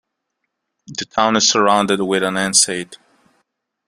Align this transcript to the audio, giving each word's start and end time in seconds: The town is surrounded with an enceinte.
The 0.87 1.05
town 1.05 1.35
is 1.35 1.47
surrounded 1.47 1.99
with 2.01 2.23
an 2.23 2.33
enceinte. 2.33 2.97